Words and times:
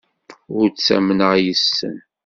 Ur 0.57 0.67
ttamneɣ 0.71 1.31
yes-sen. 1.45 1.97